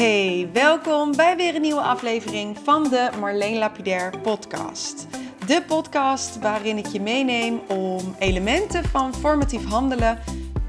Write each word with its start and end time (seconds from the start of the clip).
Hey, 0.00 0.48
welkom 0.52 1.16
bij 1.16 1.36
weer 1.36 1.54
een 1.54 1.60
nieuwe 1.60 1.80
aflevering 1.80 2.58
van 2.58 2.82
de 2.82 3.10
Marleen 3.18 3.58
Lapidair 3.58 4.18
podcast. 4.18 5.06
De 5.46 5.62
podcast 5.66 6.38
waarin 6.38 6.78
ik 6.78 6.86
je 6.86 7.00
meeneem 7.00 7.60
om 7.68 8.14
elementen 8.18 8.84
van 8.84 9.14
formatief 9.14 9.64
handelen 9.64 10.18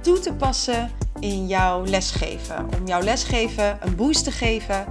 toe 0.02 0.20
te 0.20 0.34
passen 0.34 0.91
in 1.20 1.48
jouw 1.48 1.86
lesgeven. 1.86 2.67
Om 2.80 2.88
jouw 2.88 3.02
lesgeven 3.02 3.77
een 3.81 3.95
boost 3.95 4.23
te 4.23 4.31
geven 4.31 4.88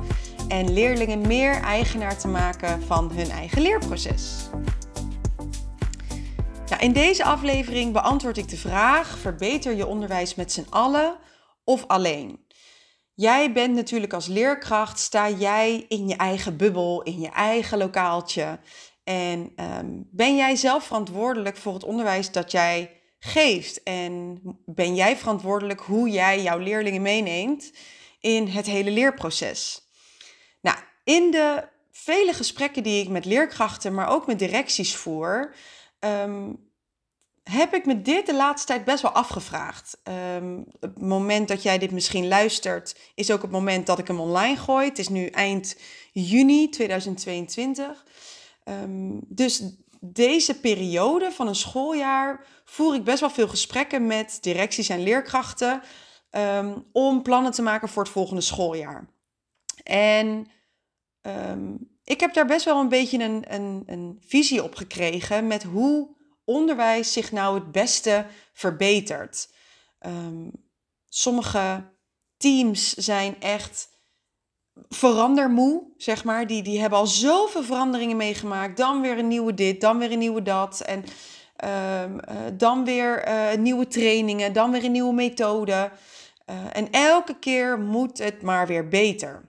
en 0.48 0.72
leerlingen 0.72 1.26
meer 1.26 1.54
eigenaar 1.62 2.18
te 2.18 2.28
maken 2.28 2.82
van 2.82 3.10
hun 3.12 3.30
eigen 3.30 3.62
leerproces. 3.62 4.48
In 6.78 6.92
deze 6.92 7.24
aflevering 7.24 7.92
beantwoord 7.92 8.36
ik 8.36 8.48
de 8.48 8.56
vraag: 8.56 9.18
verbeter 9.18 9.74
je 9.74 9.86
onderwijs 9.86 10.34
met 10.34 10.52
z'n 10.52 10.66
allen 10.70 11.16
of 11.64 11.84
alleen? 11.86 12.48
Jij 13.20 13.52
bent 13.52 13.74
natuurlijk 13.74 14.12
als 14.12 14.26
leerkracht, 14.26 14.98
sta 14.98 15.30
jij 15.30 15.84
in 15.88 16.08
je 16.08 16.16
eigen 16.16 16.56
bubbel, 16.56 17.02
in 17.02 17.20
je 17.20 17.28
eigen 17.28 17.78
lokaaltje. 17.78 18.58
En 19.04 19.52
ehm, 19.56 19.86
ben 20.10 20.36
jij 20.36 20.56
zelf 20.56 20.84
verantwoordelijk 20.84 21.56
voor 21.56 21.74
het 21.74 21.84
onderwijs 21.84 22.32
dat 22.32 22.50
jij 22.50 23.00
geeft? 23.18 23.82
En 23.82 24.40
ben 24.66 24.94
jij 24.94 25.16
verantwoordelijk 25.16 25.80
hoe 25.80 26.08
jij 26.08 26.42
jouw 26.42 26.58
leerlingen 26.58 27.02
meeneemt 27.02 27.72
in 28.20 28.46
het 28.46 28.66
hele 28.66 28.90
leerproces? 28.90 29.82
Nou, 30.60 30.76
in 31.04 31.30
de 31.30 31.68
vele 31.90 32.32
gesprekken 32.32 32.82
die 32.82 33.02
ik 33.02 33.08
met 33.08 33.24
leerkrachten, 33.24 33.94
maar 33.94 34.08
ook 34.08 34.26
met 34.26 34.38
directies 34.38 34.96
voer, 34.96 35.54
ehm, 35.98 36.52
heb 37.42 37.74
ik 37.74 37.86
me 37.86 38.02
dit 38.02 38.26
de 38.26 38.34
laatste 38.34 38.66
tijd 38.66 38.84
best 38.84 39.02
wel 39.02 39.10
afgevraagd. 39.10 40.00
Um, 40.36 40.64
het 40.80 41.00
moment 41.00 41.48
dat 41.48 41.62
jij 41.62 41.78
dit 41.78 41.90
misschien 41.90 42.28
luistert, 42.28 42.96
is 43.14 43.30
ook 43.30 43.42
het 43.42 43.50
moment 43.50 43.86
dat 43.86 43.98
ik 43.98 44.06
hem 44.06 44.20
online 44.20 44.56
gooi. 44.56 44.88
Het 44.88 44.98
is 44.98 45.08
nu 45.08 45.26
eind 45.26 45.76
juni 46.12 46.68
2022. 46.68 48.04
Ehm, 48.64 49.18
dus 49.26 49.62
deze 50.00 50.60
periode 50.60 51.32
van 51.32 51.48
een 51.48 51.54
schooljaar 51.54 52.44
voer 52.64 52.94
ik 52.94 53.04
best 53.04 53.20
wel 53.20 53.30
veel 53.30 53.48
gesprekken 53.48 54.06
met 54.06 54.38
directies 54.40 54.88
en 54.88 55.02
leerkrachten 55.02 55.82
ehm, 56.30 56.78
om 56.92 57.22
plannen 57.22 57.52
te 57.52 57.62
maken 57.62 57.88
voor 57.88 58.02
het 58.02 58.12
volgende 58.12 58.42
schooljaar. 58.42 59.08
En 59.82 60.46
ik 62.04 62.20
heb 62.20 62.34
daar 62.34 62.46
best 62.46 62.64
wel 62.64 62.80
een 62.80 62.88
beetje 62.88 63.24
een, 63.24 63.54
een, 63.54 63.82
een 63.86 64.22
visie 64.26 64.62
op 64.62 64.74
gekregen 64.74 65.46
met 65.46 65.62
hoe 65.62 66.16
onderwijs 66.50 67.12
zich 67.12 67.32
nou 67.32 67.54
het 67.54 67.72
beste 67.72 68.26
verbetert. 68.52 69.48
Ehm, 69.98 70.48
sommige 71.08 71.84
teams 72.36 72.94
zijn 72.94 73.40
echt 73.40 73.88
verandermoe, 74.88 75.82
zeg 75.96 76.24
maar. 76.24 76.46
Die, 76.46 76.62
die 76.62 76.80
hebben 76.80 76.98
al 76.98 77.06
zoveel 77.06 77.62
veranderingen 77.62 78.16
meegemaakt. 78.16 78.76
Dan 78.76 79.00
weer 79.00 79.18
een 79.18 79.28
nieuwe 79.28 79.54
dit, 79.54 79.80
dan 79.80 79.98
weer 79.98 80.12
een 80.12 80.18
nieuwe 80.18 80.42
dat. 80.42 80.80
En 80.80 81.04
ehm, 81.56 82.18
eh, 82.18 82.36
dan 82.52 82.84
weer 82.84 83.28
uh, 83.28 83.58
nieuwe 83.58 83.86
trainingen, 83.86 84.52
dan 84.52 84.70
weer 84.70 84.84
een 84.84 84.92
nieuwe 84.92 85.14
methode. 85.14 85.90
Uh, 86.50 86.56
en 86.72 86.90
elke 86.90 87.38
keer 87.38 87.78
moet 87.78 88.18
het 88.18 88.42
maar 88.42 88.66
weer 88.66 88.88
beter. 88.88 89.48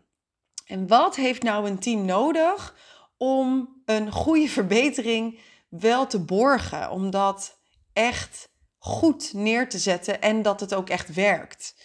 En 0.65 0.87
wat 0.87 1.15
heeft 1.15 1.43
nou 1.43 1.67
een 1.69 1.79
team 1.79 2.05
nodig 2.05 2.75
om 3.17 3.69
een 3.85 4.11
goede 4.11 4.47
verbetering 4.59 5.39
wel 5.71 6.07
te 6.07 6.19
borgen, 6.19 6.89
om 6.89 7.09
dat 7.09 7.59
echt 7.93 8.49
goed 8.77 9.33
neer 9.33 9.69
te 9.69 9.77
zetten 9.77 10.21
en 10.21 10.41
dat 10.41 10.59
het 10.59 10.73
ook 10.73 10.89
echt 10.89 11.13
werkt. 11.13 11.75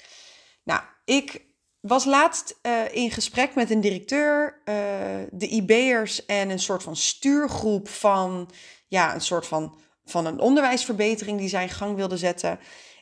Nou, 0.65 0.81
ik 1.05 1.45
was 1.81 2.05
laatst 2.05 2.59
uh, 2.63 2.95
in 2.95 3.11
gesprek 3.11 3.55
met 3.55 3.71
een 3.71 3.81
directeur, 3.81 4.63
uh, 4.65 4.75
de 5.31 5.49
IB'ers 5.49 6.27
en 6.27 6.51
een 6.51 6.59
soort 6.59 6.83
van 6.83 6.97
stuurgroep 6.97 7.89
van, 7.89 8.51
ja, 8.89 9.15
een 9.15 9.21
soort 9.21 9.47
van, 9.47 9.79
van 10.05 10.27
een 10.27 10.41
onderwijsverbetering 10.41 11.39
die 11.39 11.49
zij 11.49 11.63
in 11.63 11.69
gang 11.69 11.97
wilde 11.97 12.17
zetten. 12.17 12.59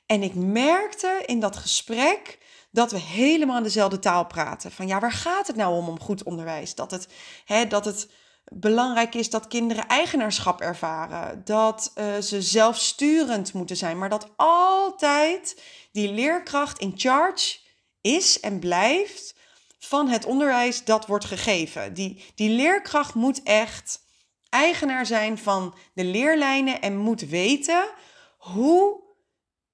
En 0.07 0.23
ik 0.23 0.35
merkte 0.35 1.23
in 1.27 1.41
dat 1.41 1.57
gesprek 1.57 2.39
dat 2.71 2.91
we 2.91 2.99
helemaal 2.99 3.63
dezelfde 3.63 3.99
taal 3.99 4.27
praten. 4.27 4.73
Van 4.73 4.87
ja, 4.87 5.01
waar 5.01 5.13
gaat 5.13 5.47
het 5.47 5.57
nou 5.57 5.77
om, 5.77 5.89
om 5.89 6.01
goed 6.01 6.23
onderwijs? 6.23 6.75
Dat 6.75 6.91
het, 6.91 7.09
hè, 7.45 7.67
dat 7.67 7.85
het 7.85 8.09
belangrijk 8.53 9.15
is 9.15 9.31
dat 9.31 9.49
kinderen 9.49 9.87
eigenaarschap 9.87 10.61
ervaren, 10.61 11.45
dat 11.45 11.93
uh, 11.95 12.19
ze 12.19 12.43
zelfsturend 12.43 13.53
moeten 13.53 13.77
zijn, 13.77 13.99
maar 13.99 14.09
dat 14.09 14.31
altijd 14.37 15.63
die 15.93 16.13
leerkracht 16.13 16.79
in 16.79 16.93
charge 16.97 17.59
is 18.01 18.41
en 18.41 18.59
blijft 18.59 19.35
van 19.79 20.09
het 20.09 20.25
onderwijs 20.25 20.85
dat 20.85 21.07
wordt 21.07 21.25
gegeven. 21.25 21.95
Die, 21.95 22.25
die 22.35 22.51
leerkracht 22.51 23.15
moet 23.15 23.43
echt 23.43 24.03
eigenaar 24.49 25.07
zijn 25.07 25.39
van 25.39 25.75
de 25.95 26.05
leerlijnen 26.05 26.81
en 26.81 26.97
moet 26.97 27.21
weten 27.21 27.89
hoe 28.39 29.03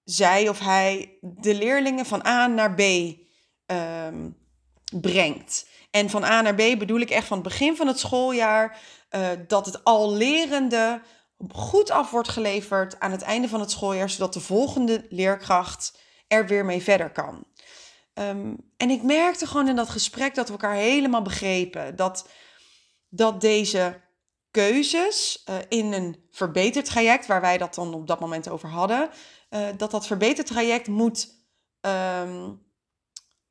zij 0.04 0.48
of 0.48 0.59
hij 0.59 1.19
de 1.20 1.54
leerlingen 1.54 2.06
van 2.06 2.26
A 2.26 2.47
naar 2.47 2.75
B 2.75 2.80
um, 3.66 4.36
brengt. 5.00 5.69
En 5.90 6.10
van 6.10 6.24
A 6.24 6.40
naar 6.40 6.54
B 6.54 6.78
bedoel 6.78 7.00
ik 7.00 7.10
echt 7.10 7.26
van 7.26 7.38
het 7.38 7.48
begin 7.48 7.76
van 7.76 7.86
het 7.86 7.98
schooljaar 7.98 8.78
uh, 9.10 9.28
dat 9.46 9.66
het 9.66 9.84
al 9.84 10.12
lerende 10.12 11.00
goed 11.48 11.90
af 11.90 12.10
wordt 12.10 12.28
geleverd 12.28 13.00
aan 13.00 13.10
het 13.10 13.22
einde 13.22 13.48
van 13.48 13.60
het 13.60 13.70
schooljaar, 13.70 14.10
zodat 14.10 14.32
de 14.32 14.40
volgende 14.40 15.06
leerkracht 15.08 15.98
er 16.26 16.46
weer 16.46 16.64
mee 16.64 16.82
verder 16.82 17.10
kan. 17.10 17.44
Um, 18.14 18.56
en 18.76 18.90
ik 18.90 19.02
merkte 19.02 19.46
gewoon 19.46 19.68
in 19.68 19.76
dat 19.76 19.88
gesprek 19.88 20.34
dat 20.34 20.46
we 20.46 20.52
elkaar 20.52 20.74
helemaal 20.74 21.22
begrepen. 21.22 21.96
Dat, 21.96 22.28
dat 23.08 23.40
deze 23.40 24.00
keuzes 24.50 25.44
uh, 25.48 25.56
in 25.68 25.92
een 25.92 26.28
verbetertraject, 26.30 27.26
waar 27.26 27.40
wij 27.40 27.58
dat 27.58 27.74
dan 27.74 27.94
op 27.94 28.06
dat 28.06 28.20
moment 28.20 28.48
over 28.48 28.68
hadden, 28.68 29.10
uh, 29.50 29.68
dat 29.76 29.90
dat 29.90 30.06
verbetertraject 30.06 30.86
moet 30.88 31.28
um, 31.80 32.62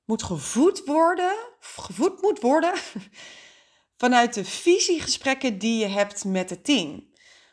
moet 0.09 0.23
gevoed 0.23 0.81
worden, 0.85 1.35
gevoed 1.59 2.21
moet 2.21 2.39
worden 2.39 2.73
vanuit 4.01 4.33
de 4.33 4.45
visiegesprekken 4.45 5.57
die 5.57 5.79
je 5.79 5.87
hebt 5.87 6.25
met 6.25 6.49
het 6.49 6.63
team. 6.63 7.09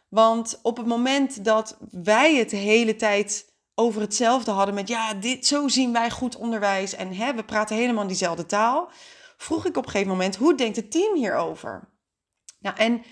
Want 0.09 0.59
op 0.62 0.77
het 0.77 0.87
moment 0.87 1.44
dat 1.44 1.77
wij 1.91 2.34
het 2.34 2.50
de 2.50 2.56
hele 2.56 2.97
tijd 2.97 3.55
over 3.75 4.00
hetzelfde 4.00 4.50
hadden 4.50 4.75
met 4.75 4.89
ja, 4.89 5.15
dit, 5.15 5.47
zo 5.47 5.69
zien 5.69 5.93
wij 5.93 6.11
goed 6.11 6.37
onderwijs 6.37 6.94
en 6.94 7.12
hè, 7.12 7.34
we 7.34 7.44
praten 7.44 7.77
helemaal 7.77 8.06
diezelfde 8.06 8.47
taal, 8.47 8.91
vroeg 9.37 9.67
ik 9.67 9.77
op 9.77 9.84
een 9.84 9.91
gegeven 9.91 10.12
moment, 10.12 10.37
hoe 10.37 10.55
denkt 10.55 10.77
het 10.77 10.91
team 10.91 11.15
hierover? 11.15 11.88
Nou, 12.61 12.77
en 12.77 13.03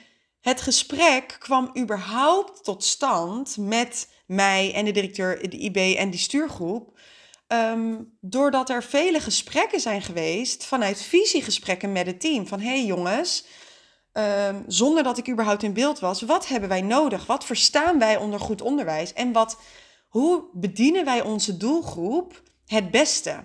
het 0.40 0.60
gesprek 0.60 1.36
kwam 1.38 1.70
überhaupt 1.78 2.64
tot 2.64 2.84
stand 2.84 3.56
met 3.56 4.08
mij 4.26 4.74
en 4.74 4.84
de 4.84 4.90
directeur, 4.90 5.50
de 5.50 5.58
IB 5.58 5.76
en 5.96 6.10
die 6.10 6.20
stuurgroep, 6.20 6.98
Um, 7.54 8.16
doordat 8.20 8.70
er 8.70 8.82
vele 8.82 9.20
gesprekken 9.20 9.80
zijn 9.80 10.02
geweest 10.02 10.64
vanuit 10.64 11.02
visiegesprekken 11.02 11.92
met 11.92 12.06
het 12.06 12.20
team. 12.20 12.46
Van 12.46 12.60
hé 12.60 12.68
hey 12.68 12.84
jongens, 12.84 13.44
um, 14.12 14.64
zonder 14.66 15.02
dat 15.02 15.18
ik 15.18 15.28
überhaupt 15.28 15.62
in 15.62 15.72
beeld 15.72 15.98
was, 15.98 16.22
wat 16.22 16.48
hebben 16.48 16.68
wij 16.68 16.80
nodig? 16.80 17.26
Wat 17.26 17.44
verstaan 17.44 17.98
wij 17.98 18.16
onder 18.16 18.40
goed 18.40 18.62
onderwijs? 18.62 19.12
En 19.12 19.32
wat, 19.32 19.60
hoe 20.08 20.44
bedienen 20.52 21.04
wij 21.04 21.22
onze 21.22 21.56
doelgroep 21.56 22.42
het 22.66 22.90
beste? 22.90 23.44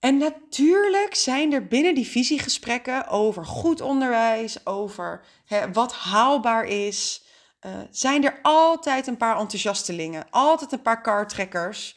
En 0.00 0.16
natuurlijk 0.16 1.14
zijn 1.14 1.52
er 1.52 1.66
binnen 1.66 1.94
die 1.94 2.06
visiegesprekken 2.06 3.08
over 3.08 3.46
goed 3.46 3.80
onderwijs, 3.80 4.66
over 4.66 5.24
wat 5.72 5.92
haalbaar 5.92 6.64
is, 6.64 7.24
uh, 7.66 7.72
zijn 7.90 8.24
er 8.24 8.38
altijd 8.42 9.06
een 9.06 9.16
paar 9.16 9.38
enthousiastelingen, 9.38 10.26
altijd 10.30 10.72
een 10.72 10.82
paar 10.82 11.02
kartrekkers 11.02 11.96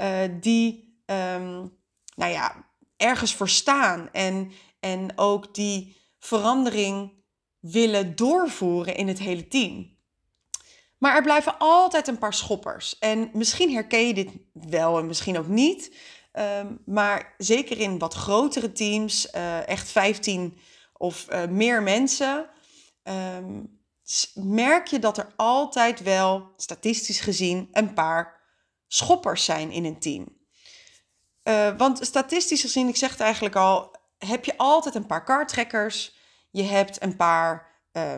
uh, 0.00 0.18
die, 0.40 0.96
um, 1.06 1.78
nou 2.14 2.32
ja, 2.32 2.66
ergens 2.96 3.34
voor 3.34 3.48
staan 3.48 4.08
en, 4.12 4.52
en 4.80 5.18
ook 5.18 5.54
die 5.54 5.96
verandering 6.18 7.12
willen 7.60 8.16
doorvoeren 8.16 8.96
in 8.96 9.08
het 9.08 9.18
hele 9.18 9.48
team. 9.48 9.96
Maar 10.98 11.16
er 11.16 11.22
blijven 11.22 11.58
altijd 11.58 12.08
een 12.08 12.18
paar 12.18 12.34
schoppers. 12.34 12.98
En 12.98 13.30
misschien 13.32 13.72
herken 13.72 14.06
je 14.06 14.14
dit 14.14 14.30
wel 14.52 14.98
en 14.98 15.06
misschien 15.06 15.38
ook 15.38 15.48
niet. 15.48 15.92
Um, 16.32 16.82
maar 16.84 17.34
zeker 17.38 17.78
in 17.78 17.98
wat 17.98 18.14
grotere 18.14 18.72
teams, 18.72 19.28
uh, 19.34 19.68
echt 19.68 19.88
15 19.88 20.58
of 20.92 21.26
uh, 21.30 21.46
meer 21.46 21.82
mensen, 21.82 22.50
um, 23.02 23.80
merk 24.34 24.86
je 24.86 24.98
dat 24.98 25.18
er 25.18 25.32
altijd 25.36 26.02
wel, 26.02 26.52
statistisch 26.56 27.20
gezien, 27.20 27.68
een 27.72 27.94
paar 27.94 28.37
schoppers 28.88 29.44
zijn 29.44 29.70
in 29.70 29.84
een 29.84 29.98
team. 29.98 30.36
Uh, 31.44 31.76
want 31.76 31.98
statistisch 32.06 32.60
gezien, 32.60 32.88
ik 32.88 32.96
zeg 32.96 33.10
het 33.10 33.20
eigenlijk 33.20 33.56
al, 33.56 33.96
heb 34.18 34.44
je 34.44 34.56
altijd 34.56 34.94
een 34.94 35.06
paar 35.06 35.24
kartrekkers. 35.24 36.16
Je 36.50 36.62
hebt 36.62 37.02
een 37.02 37.16
paar, 37.16 37.80
uh, 37.92 38.14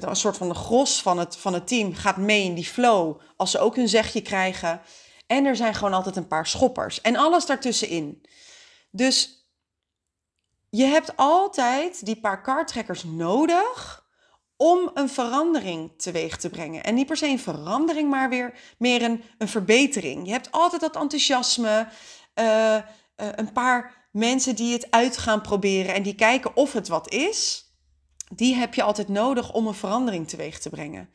een 0.00 0.16
soort 0.16 0.36
van 0.36 0.48
de 0.48 0.54
gros 0.54 1.02
van 1.02 1.18
het, 1.18 1.36
van 1.36 1.54
het 1.54 1.68
team 1.68 1.94
gaat 1.94 2.16
mee 2.16 2.44
in 2.44 2.54
die 2.54 2.64
flow 2.64 3.20
als 3.36 3.50
ze 3.50 3.58
ook 3.58 3.76
hun 3.76 3.88
zegje 3.88 4.22
krijgen. 4.22 4.80
En 5.26 5.44
er 5.44 5.56
zijn 5.56 5.74
gewoon 5.74 5.94
altijd 5.94 6.16
een 6.16 6.28
paar 6.28 6.46
schoppers 6.46 7.00
en 7.00 7.16
alles 7.16 7.46
daartussenin. 7.46 8.22
Dus 8.90 9.46
je 10.70 10.84
hebt 10.84 11.16
altijd 11.16 12.06
die 12.06 12.20
paar 12.20 12.42
kartrekkers 12.42 13.04
nodig 13.04 14.06
om 14.60 14.90
een 14.94 15.08
verandering 15.08 15.90
teweeg 15.96 16.36
te 16.36 16.50
brengen. 16.50 16.84
En 16.84 16.94
niet 16.94 17.06
per 17.06 17.16
se 17.16 17.26
een 17.26 17.38
verandering, 17.38 18.10
maar 18.10 18.28
weer 18.28 18.54
meer 18.78 19.02
een, 19.02 19.22
een 19.38 19.48
verbetering. 19.48 20.26
Je 20.26 20.32
hebt 20.32 20.52
altijd 20.52 20.80
dat 20.80 20.96
enthousiasme, 20.96 21.88
uh, 22.34 22.44
uh, 22.44 22.80
een 23.16 23.52
paar 23.52 24.08
mensen 24.12 24.56
die 24.56 24.72
het 24.72 24.90
uit 24.90 25.16
gaan 25.16 25.40
proberen 25.40 25.94
en 25.94 26.02
die 26.02 26.14
kijken 26.14 26.56
of 26.56 26.72
het 26.72 26.88
wat 26.88 27.12
is. 27.12 27.66
Die 28.34 28.54
heb 28.54 28.74
je 28.74 28.82
altijd 28.82 29.08
nodig 29.08 29.52
om 29.52 29.66
een 29.66 29.74
verandering 29.74 30.28
teweeg 30.28 30.58
te 30.58 30.70
brengen. 30.70 31.10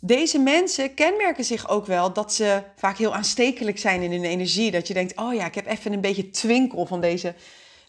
Deze 0.00 0.38
mensen 0.38 0.94
kenmerken 0.94 1.44
zich 1.44 1.68
ook 1.68 1.86
wel 1.86 2.12
dat 2.12 2.34
ze 2.34 2.62
vaak 2.76 2.98
heel 2.98 3.14
aanstekelijk 3.14 3.78
zijn 3.78 4.02
in 4.02 4.10
hun 4.10 4.24
energie. 4.24 4.70
Dat 4.70 4.88
je 4.88 4.94
denkt, 4.94 5.16
oh 5.16 5.34
ja, 5.34 5.46
ik 5.46 5.54
heb 5.54 5.66
even 5.66 5.92
een 5.92 6.00
beetje 6.00 6.30
twinkel 6.30 6.86
van 6.86 7.00
deze 7.00 7.34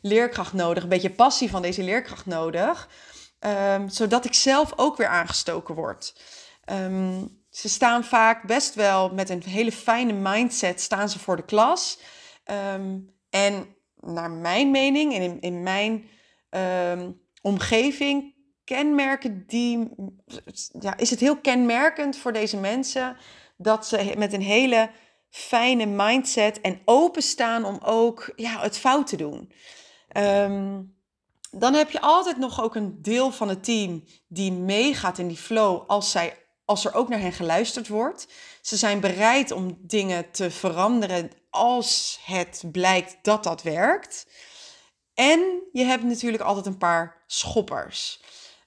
leerkracht 0.01 0.53
nodig, 0.53 0.83
een 0.83 0.89
beetje 0.89 1.09
passie 1.09 1.49
van 1.49 1.61
deze 1.61 1.83
leerkracht 1.83 2.25
nodig, 2.25 2.89
um, 3.39 3.89
zodat 3.89 4.25
ik 4.25 4.33
zelf 4.33 4.73
ook 4.75 4.97
weer 4.97 5.07
aangestoken 5.07 5.75
word. 5.75 6.21
Um, 6.71 7.41
ze 7.49 7.69
staan 7.69 8.03
vaak 8.03 8.47
best 8.47 8.75
wel 8.75 9.09
met 9.13 9.29
een 9.29 9.43
hele 9.43 9.71
fijne 9.71 10.13
mindset 10.13 10.81
staan 10.81 11.09
ze 11.09 11.19
voor 11.19 11.35
de 11.35 11.45
klas. 11.45 11.99
Um, 12.73 13.15
en 13.29 13.75
naar 13.95 14.31
mijn 14.31 14.71
mening 14.71 15.13
en 15.13 15.21
in, 15.21 15.39
in 15.39 15.63
mijn 15.63 16.09
omgeving 17.41 18.35
kenmerken 18.63 19.43
die, 19.47 19.89
ja, 20.79 20.97
is 20.97 21.09
het 21.09 21.19
heel 21.19 21.37
kenmerkend 21.37 22.17
voor 22.17 22.33
deze 22.33 22.57
mensen 22.57 23.17
dat 23.57 23.87
ze 23.87 24.13
met 24.17 24.33
een 24.33 24.41
hele 24.41 24.89
fijne 25.29 25.85
mindset 25.85 26.61
en 26.61 26.81
openstaan 26.85 27.65
om 27.65 27.77
ook 27.83 28.31
ja, 28.35 28.61
het 28.61 28.77
fout 28.77 29.07
te 29.07 29.15
doen. 29.15 29.51
Um, 30.17 30.96
dan 31.51 31.73
heb 31.73 31.91
je 31.91 32.01
altijd 32.01 32.37
nog 32.37 32.61
ook 32.61 32.75
een 32.75 33.01
deel 33.01 33.31
van 33.31 33.49
het 33.49 33.63
team 33.63 34.03
die 34.27 34.51
meegaat 34.51 35.17
in 35.17 35.27
die 35.27 35.37
flow 35.37 35.83
als, 35.87 36.11
zij, 36.11 36.37
als 36.65 36.85
er 36.85 36.93
ook 36.93 37.09
naar 37.09 37.19
hen 37.19 37.31
geluisterd 37.31 37.87
wordt. 37.87 38.27
Ze 38.61 38.77
zijn 38.77 38.99
bereid 38.99 39.51
om 39.51 39.77
dingen 39.81 40.31
te 40.31 40.51
veranderen 40.51 41.31
als 41.49 42.19
het 42.25 42.63
blijkt 42.71 43.17
dat 43.21 43.43
dat 43.43 43.61
werkt. 43.61 44.27
En 45.13 45.63
je 45.71 45.83
hebt 45.83 46.03
natuurlijk 46.03 46.43
altijd 46.43 46.65
een 46.65 46.77
paar 46.77 47.23
schoppers. 47.27 48.21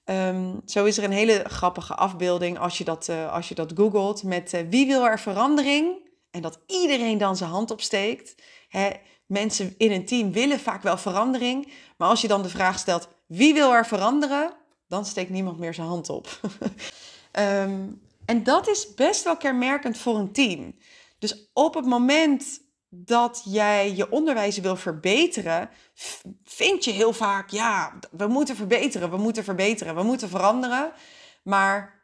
Um, 0.04 0.60
zo 0.64 0.84
is 0.84 0.98
er 0.98 1.04
een 1.04 1.10
hele 1.10 1.44
grappige 1.46 1.94
afbeelding 1.94 2.58
als 2.58 2.78
je 2.78 2.84
dat, 2.84 3.08
uh, 3.08 3.32
als 3.32 3.48
je 3.48 3.54
dat 3.54 3.72
googelt 3.74 4.22
met 4.22 4.52
uh, 4.52 4.60
wie 4.68 4.86
wil 4.86 5.06
er 5.06 5.20
verandering? 5.20 6.08
En 6.30 6.42
dat 6.42 6.60
iedereen 6.66 7.18
dan 7.18 7.36
zijn 7.36 7.50
hand 7.50 7.70
opsteekt. 7.70 8.34
Hè, 8.68 8.90
mensen 9.30 9.74
in 9.78 9.92
een 9.92 10.04
team 10.04 10.32
willen 10.32 10.60
vaak 10.60 10.82
wel 10.82 10.98
verandering. 10.98 11.72
Maar 11.96 12.08
als 12.08 12.20
je 12.20 12.28
dan 12.28 12.42
de 12.42 12.48
vraag 12.48 12.78
stelt, 12.78 13.08
wie 13.26 13.54
wil 13.54 13.72
er 13.72 13.86
veranderen? 13.86 14.52
Dan 14.88 15.04
steekt 15.04 15.30
niemand 15.30 15.58
meer 15.58 15.74
zijn 15.74 15.86
hand 15.86 16.08
op. 16.08 16.40
um, 17.38 18.02
en 18.24 18.42
dat 18.42 18.68
is 18.68 18.94
best 18.94 19.24
wel 19.24 19.36
kenmerkend 19.36 19.98
voor 19.98 20.18
een 20.18 20.32
team. 20.32 20.74
Dus 21.18 21.50
op 21.52 21.74
het 21.74 21.86
moment 21.86 22.60
dat 22.88 23.42
jij 23.44 23.94
je 23.94 24.10
onderwijs 24.10 24.58
wil 24.58 24.76
verbeteren, 24.76 25.70
vind 26.44 26.84
je 26.84 26.90
heel 26.90 27.12
vaak, 27.12 27.50
ja, 27.50 27.98
we 28.10 28.26
moeten 28.26 28.56
verbeteren, 28.56 29.10
we 29.10 29.16
moeten 29.16 29.44
verbeteren, 29.44 29.94
we 29.94 30.02
moeten 30.02 30.28
veranderen. 30.28 30.92
Maar 31.42 32.02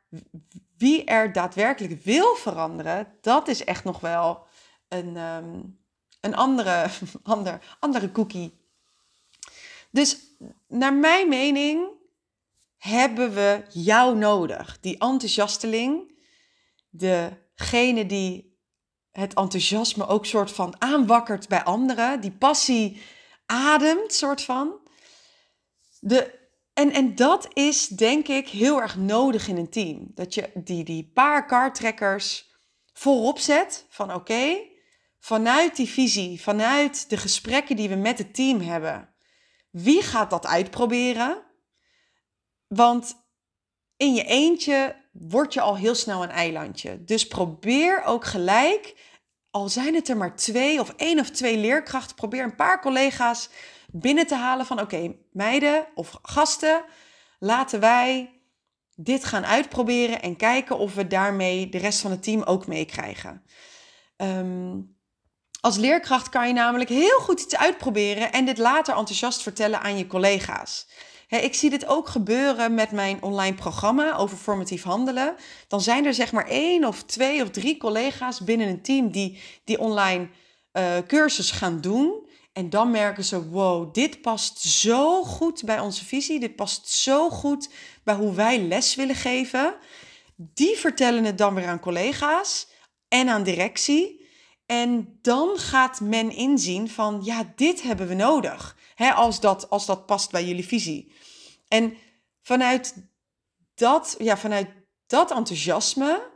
wie 0.76 1.05
er 1.05 1.32
daadwerkelijk 1.32 2.02
wil 2.02 2.34
veranderen, 2.34 3.08
dat 3.20 3.49
is 3.49 3.64
echt 3.64 3.84
nog 3.84 4.00
wel 4.00 4.46
een, 4.88 5.17
um, 5.17 5.78
een 6.20 6.35
andere, 6.35 6.91
ander, 7.23 7.76
andere 7.81 8.12
cookie. 8.12 8.64
Dus 9.91 10.19
naar 10.69 10.94
mijn 10.94 11.29
mening 11.29 11.88
hebben 12.76 13.35
we 13.35 13.62
jou 13.69 14.17
nodig. 14.17 14.81
Die 14.81 14.99
enthousiasteling, 14.99 16.19
degene 16.91 18.06
die 18.06 18.58
het 19.11 19.35
enthousiasme 19.35 20.06
ook 20.06 20.26
soort 20.26 20.53
van 20.53 20.75
aanwakkert 20.79 21.49
bij 21.49 21.64
anderen, 21.64 22.20
die 22.20 22.32
passie 22.32 23.02
ademt, 23.47 24.12
soort 24.12 24.43
van. 24.43 24.75
De, 26.00 26.38
en, 26.73 26.91
en 26.91 27.14
dat 27.14 27.49
is 27.52 27.88
denk 27.88 28.29
ik 28.29 28.49
heel 28.49 28.81
erg 28.81 28.97
nodig 28.97 29.49
in 29.49 29.56
een 29.56 29.70
team. 29.70 30.11
Dat 30.14 30.35
je 30.35 30.50
die, 30.55 30.85
die 30.85 31.11
paar 31.14 31.47
kartrekkers 31.47 32.50
voorop 32.93 33.38
zet 33.38 33.87
van 33.88 34.14
oké, 34.14 34.56
vanuit 35.26 35.76
die 35.76 35.88
visie, 35.88 36.43
vanuit 36.43 37.11
de 37.11 37.17
gesprekken 37.17 37.76
die 37.76 37.88
we 37.88 37.94
met 37.94 38.19
het 38.19 38.34
team 38.34 38.61
hebben, 38.61 39.14
wie 39.70 40.02
gaat 40.02 40.31
dat 40.31 40.46
uitproberen? 40.46 41.43
Want 42.67 43.14
in 43.96 44.14
je 44.14 44.25
eentje 44.25 44.96
word 45.12 45.52
je 45.52 45.61
al 45.61 45.76
heel 45.76 45.94
snel 45.94 46.23
een 46.23 46.31
eilandje. 46.31 47.05
Dus 47.05 47.26
probeer 47.26 48.02
ook 48.05 48.25
gelijk, 48.25 48.94
al 49.50 49.69
zijn 49.69 49.94
het 49.94 50.08
er 50.08 50.17
maar 50.17 50.37
twee 50.37 50.81
of 50.81 50.94
één 50.96 51.20
of 51.20 51.31
twee 51.31 51.56
leerkrachten, 51.56 52.17
probeer 52.17 52.43
een 52.43 52.56
paar 52.56 52.81
collega's 52.81 53.49
binnen 53.87 54.26
te 54.26 54.34
halen 54.34 54.67
van 54.67 54.81
oké, 54.81 55.17
meiden 55.32 55.87
of 55.94 56.19
gasten, 56.23 56.84
laten 57.38 57.81
wij 57.81 58.40
dit 58.94 59.25
gaan 59.25 59.46
uitproberen 59.46 60.23
en 60.23 60.37
kijken 60.37 60.78
of 60.78 60.94
we 60.94 61.06
daarmee 61.06 61.69
de 61.69 61.78
rest 61.78 62.00
van 62.00 62.11
het 62.11 62.23
team 62.23 62.43
ook 62.43 62.67
meekrijgen. 62.67 63.44
Um, 64.17 64.95
als 65.66 65.76
leerkracht 65.76 66.28
kan 66.28 66.46
je 66.46 66.52
namelijk 66.52 66.90
heel 66.90 67.18
goed 67.18 67.40
iets 67.40 67.56
uitproberen 67.56 68.32
en 68.32 68.44
dit 68.44 68.58
later 68.58 68.96
enthousiast 68.96 69.42
vertellen 69.42 69.80
aan 69.80 69.98
je 69.98 70.06
collega's. 70.06 70.86
ik 71.28 71.54
zie 71.54 71.70
dit 71.70 71.86
ook 71.86 72.08
gebeuren 72.08 72.74
met 72.74 72.90
mijn 72.90 73.22
online 73.22 73.54
programma 73.54 74.16
over 74.16 74.36
formatief 74.36 74.82
handelen. 74.82 75.34
Dan 75.68 75.80
zijn 75.80 76.04
er 76.06 76.14
zeg 76.14 76.32
maar 76.32 76.46
één 76.46 76.84
of 76.84 77.02
twee 77.02 77.42
of 77.42 77.50
drie 77.50 77.76
collega's 77.76 78.40
binnen 78.40 78.68
een 78.68 78.82
team 78.82 79.10
die 79.10 79.40
die 79.64 79.78
online 79.78 80.28
uh, 80.72 80.96
cursus 81.06 81.50
gaan 81.50 81.80
doen. 81.80 82.28
En 82.52 82.70
dan 82.70 82.90
merken 82.90 83.24
ze, 83.24 83.48
wow, 83.48 83.94
dit 83.94 84.20
past 84.22 84.60
zo 84.60 85.24
goed 85.24 85.64
bij 85.64 85.80
onze 85.80 86.04
visie. 86.04 86.40
Dit 86.40 86.56
past 86.56 86.88
zo 86.88 87.30
goed 87.30 87.68
bij 88.04 88.14
hoe 88.14 88.34
wij 88.34 88.58
les 88.58 88.94
willen 88.94 89.14
geven. 89.14 89.74
Die 90.36 90.76
vertellen 90.76 91.24
het 91.24 91.38
dan 91.38 91.54
weer 91.54 91.66
aan 91.66 91.80
collega's 91.80 92.66
en 93.08 93.28
aan 93.28 93.42
directie. 93.42 94.25
En 94.66 95.18
dan 95.23 95.58
gaat 95.58 96.00
men 96.00 96.30
inzien 96.30 96.90
van, 96.90 97.20
ja, 97.25 97.52
dit 97.56 97.82
hebben 97.82 98.08
we 98.08 98.14
nodig. 98.14 98.76
Hè, 98.94 99.12
als, 99.12 99.40
dat, 99.40 99.70
als 99.70 99.87
dat 99.87 100.06
past 100.06 100.30
bij 100.30 100.44
jullie 100.44 100.66
visie. 100.66 101.12
En 101.68 101.96
vanuit 102.42 102.94
dat, 103.75 104.16
ja, 104.18 104.37
vanuit 104.37 104.68
dat 105.06 105.30
enthousiasme 105.30 106.30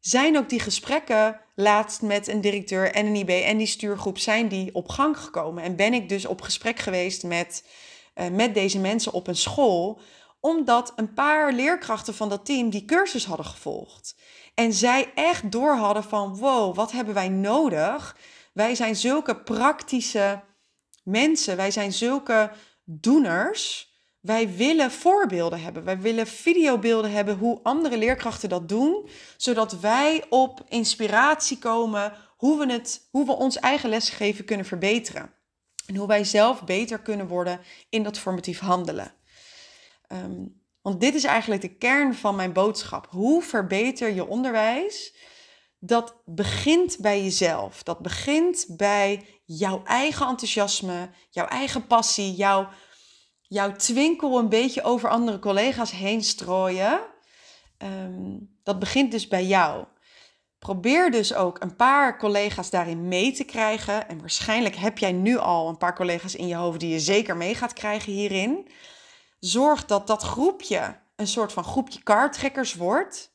zijn 0.00 0.38
ook 0.38 0.48
die 0.48 0.60
gesprekken 0.60 1.40
laatst 1.54 2.02
met 2.02 2.28
een 2.28 2.40
directeur 2.40 2.92
en 2.92 3.06
een 3.06 3.16
IB 3.16 3.28
en 3.28 3.56
die 3.56 3.66
stuurgroep 3.66 4.18
zijn 4.18 4.48
die 4.48 4.74
op 4.74 4.88
gang 4.88 5.18
gekomen. 5.18 5.62
En 5.62 5.76
ben 5.76 5.94
ik 5.94 6.08
dus 6.08 6.26
op 6.26 6.40
gesprek 6.40 6.78
geweest 6.78 7.22
met, 7.22 7.64
uh, 8.14 8.28
met 8.28 8.54
deze 8.54 8.78
mensen 8.78 9.12
op 9.12 9.26
een 9.26 9.36
school, 9.36 10.00
omdat 10.40 10.92
een 10.96 11.12
paar 11.12 11.52
leerkrachten 11.52 12.14
van 12.14 12.28
dat 12.28 12.44
team 12.44 12.70
die 12.70 12.84
cursus 12.84 13.24
hadden 13.24 13.46
gevolgd. 13.46 14.14
En 14.54 14.72
zij 14.72 15.12
echt 15.14 15.52
door 15.52 15.76
hadden 15.76 16.04
van 16.04 16.36
wow, 16.36 16.74
wat 16.74 16.92
hebben 16.92 17.14
wij 17.14 17.28
nodig? 17.28 18.16
Wij 18.52 18.74
zijn 18.74 18.96
zulke 18.96 19.36
praktische 19.36 20.42
mensen, 21.04 21.56
wij 21.56 21.70
zijn 21.70 21.92
zulke 21.92 22.52
doeners. 22.84 23.92
Wij 24.20 24.56
willen 24.56 24.90
voorbeelden 24.90 25.60
hebben. 25.60 25.84
Wij 25.84 26.00
willen 26.00 26.26
videobeelden 26.26 27.10
hebben 27.10 27.36
hoe 27.38 27.60
andere 27.62 27.98
leerkrachten 27.98 28.48
dat 28.48 28.68
doen, 28.68 29.08
zodat 29.36 29.80
wij 29.80 30.24
op 30.28 30.64
inspiratie 30.68 31.58
komen 31.58 32.12
hoe 32.36 32.58
we, 32.58 32.72
het, 32.72 33.08
hoe 33.10 33.26
we 33.26 33.32
ons 33.32 33.58
eigen 33.58 33.88
lesgeven 33.88 34.44
kunnen 34.44 34.66
verbeteren. 34.66 35.34
En 35.86 35.96
hoe 35.96 36.06
wij 36.06 36.24
zelf 36.24 36.64
beter 36.64 36.98
kunnen 36.98 37.26
worden 37.28 37.60
in 37.88 38.02
dat 38.02 38.18
formatief 38.18 38.58
handelen. 38.58 39.12
Um, 40.08 40.63
want 40.84 41.00
dit 41.00 41.14
is 41.14 41.24
eigenlijk 41.24 41.62
de 41.62 41.74
kern 41.74 42.14
van 42.14 42.36
mijn 42.36 42.52
boodschap. 42.52 43.06
Hoe 43.10 43.42
verbeter 43.42 44.14
je 44.14 44.26
onderwijs? 44.26 45.14
Dat 45.78 46.16
begint 46.24 46.96
bij 47.00 47.22
jezelf. 47.22 47.82
Dat 47.82 47.98
begint 47.98 48.66
bij 48.68 49.26
jouw 49.44 49.82
eigen 49.84 50.26
enthousiasme, 50.26 51.10
jouw 51.30 51.46
eigen 51.46 51.86
passie, 51.86 52.34
jouw, 52.34 52.68
jouw 53.40 53.72
twinkel 53.72 54.38
een 54.38 54.48
beetje 54.48 54.82
over 54.82 55.08
andere 55.08 55.38
collega's 55.38 55.90
heen 55.90 56.24
strooien. 56.24 57.00
Ehm, 57.78 58.36
dat 58.62 58.78
begint 58.78 59.10
dus 59.10 59.28
bij 59.28 59.44
jou. 59.44 59.84
Probeer 60.58 61.10
dus 61.10 61.34
ook 61.34 61.62
een 61.62 61.76
paar 61.76 62.18
collega's 62.18 62.70
daarin 62.70 63.08
mee 63.08 63.32
te 63.32 63.44
krijgen. 63.44 64.08
En 64.08 64.20
waarschijnlijk 64.20 64.76
heb 64.76 64.98
jij 64.98 65.12
nu 65.12 65.36
al 65.36 65.68
een 65.68 65.78
paar 65.78 65.94
collega's 65.94 66.34
in 66.34 66.46
je 66.46 66.54
hoofd 66.54 66.80
die 66.80 66.90
je 66.90 67.00
zeker 67.00 67.36
mee 67.36 67.54
gaat 67.54 67.72
krijgen 67.72 68.12
hierin 68.12 68.68
zorg 69.46 69.84
dat 69.84 70.06
dat 70.06 70.22
groepje 70.22 71.00
een 71.16 71.26
soort 71.26 71.52
van 71.52 71.64
groepje 71.64 72.02
kartrekkers 72.02 72.74
wordt. 72.74 73.32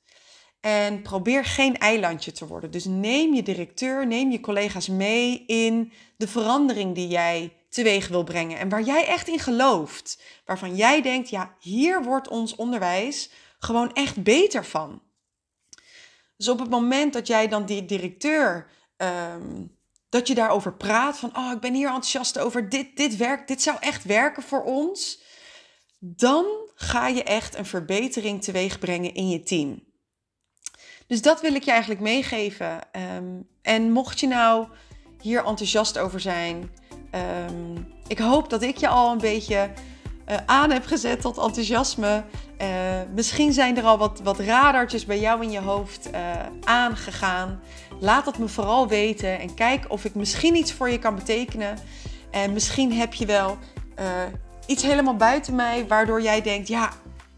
En 0.60 1.02
probeer 1.02 1.46
geen 1.46 1.78
eilandje 1.78 2.32
te 2.32 2.48
worden. 2.48 2.72
Dus 2.72 2.86
neem 2.86 3.34
je 3.34 3.44
directeur, 3.44 4.08
neem 4.08 4.32
je 4.32 4.40
collega's 4.40 4.88
mee 4.88 5.44
in 5.46 5.92
de 6.18 6.28
verandering 6.28 6.96
die 6.96 7.08
jij 7.08 7.54
teweeg 7.70 8.08
wil 8.08 8.24
brengen 8.24 8.58
en 8.60 8.70
waar 8.70 8.82
jij 8.82 9.06
echt 9.06 9.28
in 9.28 9.40
gelooft. 9.40 10.22
Waarvan 10.46 10.76
jij 10.76 11.02
denkt, 11.02 11.30
ja, 11.30 11.56
hier 11.60 12.04
wordt 12.04 12.28
ons 12.28 12.56
onderwijs 12.56 13.30
gewoon 13.60 13.94
echt 13.94 14.24
beter 14.24 14.66
van. 14.66 15.02
Dus 16.38 16.48
op 16.48 16.60
het 16.60 16.70
moment 16.70 17.14
dat 17.14 17.28
jij 17.28 17.48
dan 17.48 17.66
die 17.66 17.86
directeur, 17.86 18.70
ehm, 18.98 19.66
dat 20.10 20.28
je 20.28 20.36
daarover 20.36 20.74
praat, 20.74 21.18
van 21.18 21.38
oh, 21.38 21.52
ik 21.52 21.60
ben 21.60 21.74
hier 21.74 21.88
enthousiast 21.88 22.40
over, 22.40 22.70
dit, 22.70 22.98
dit 22.98 23.18
werkt, 23.18 23.48
dit 23.48 23.62
zou 23.62 23.78
echt 23.80 24.04
werken 24.04 24.44
voor 24.44 24.64
ons, 24.64 25.22
dan 26.00 26.46
ga 26.76 27.08
je 27.08 27.24
echt 27.24 27.58
een 27.58 27.66
verbetering 27.66 28.44
teweeg 28.44 28.80
brengen 28.80 29.14
in 29.14 29.30
je 29.30 29.44
team. 29.44 29.84
Dus 31.08 31.22
dat 31.22 31.42
wil 31.42 31.54
ik 31.54 31.64
je 31.64 31.72
eigenlijk 31.72 32.02
meegeven. 32.02 32.92
Ehm, 32.92 33.42
en 33.62 33.92
mocht 33.92 34.20
je 34.20 34.28
nou 34.28 34.68
hier 35.22 35.46
enthousiast 35.46 35.98
over 35.98 36.20
zijn, 36.20 36.72
um, 37.50 37.88
ik 38.08 38.20
hoop 38.20 38.50
dat 38.50 38.62
ik 38.62 38.78
je 38.78 38.88
al 38.88 39.12
een 39.12 39.18
beetje 39.18 39.70
uh, 40.30 40.38
aan 40.46 40.72
heb 40.72 40.86
gezet 40.86 41.22
tot 41.22 41.38
enthousiasme. 41.38 42.24
Uh, 42.62 42.68
misschien 43.16 43.54
zijn 43.54 43.78
er 43.78 43.84
al 43.84 43.98
wat, 43.98 44.20
wat 44.24 44.40
radartjes 44.40 45.06
bij 45.06 45.20
jou 45.20 45.44
in 45.44 45.52
je 45.52 45.60
hoofd 45.60 46.10
uh, 46.12 46.32
aangegaan. 46.64 47.62
Laat 48.00 48.26
het 48.26 48.38
me 48.38 48.48
vooral 48.48 48.88
weten 48.88 49.40
en 49.40 49.54
kijk 49.54 49.86
of 49.88 50.06
ik 50.06 50.16
misschien 50.16 50.56
iets 50.56 50.74
voor 50.74 50.90
je 50.90 51.00
kan 51.00 51.16
betekenen. 51.16 51.78
En 52.32 52.54
misschien 52.54 52.94
heb 52.94 53.14
je 53.14 53.26
wel 53.26 53.58
iets 54.70 54.84
helemaal 54.84 55.16
buiten 55.16 55.56
mij 55.56 55.88
waardoor 55.88 56.22
jij 56.22 56.42
denkt: 56.42 56.68
ja, 56.68 56.92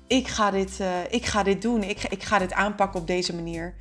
ik 0.08 0.28
ga 0.28 0.52
dit, 0.52 0.80
ik 1.10 1.26
ga 1.26 1.44
dit 1.44 1.62
doen. 1.62 1.84
Ik, 1.84 2.04
ik 2.04 2.24
ga 2.24 2.40
dit 2.40 2.54
aanpakken 2.54 3.00
op 3.00 3.08
deze 3.08 3.36
manier. 3.36 3.76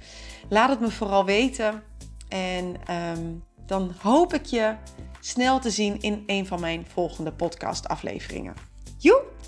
Laat 0.49 0.69
het 0.69 0.81
me 0.81 0.91
vooral 0.91 1.25
weten. 1.25 1.83
En 2.29 2.77
um, 3.19 3.45
dan 3.67 3.95
hoop 4.03 4.35
ik 4.35 4.45
je 4.45 4.75
snel 5.21 5.59
te 5.59 5.71
zien 5.71 6.01
in 6.01 6.23
een 6.27 6.47
van 6.47 6.61
mijn 6.61 6.87
volgende 6.93 7.33
podcast 7.33 7.89
afleveringen. 7.89 8.55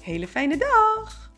Hele 0.02 0.28
fijne 0.28 0.56
dag! 0.56 1.31